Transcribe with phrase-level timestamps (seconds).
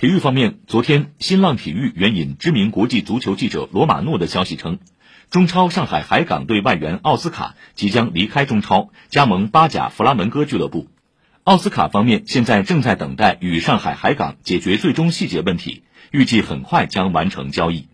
[0.00, 4.78] 体育方面昨天新浪体育援引知名国际足球记者罗马诺的消息称
[5.28, 10.86] 中超上海海港队外援奥斯卡即将离开中超加盟巴甲弗拉门戈俱乐部。
[11.42, 15.82] 奥斯卡方面现在正在等待与上海海港解决最终细节问题。
[16.12, 17.87] 预计很快将完成交易。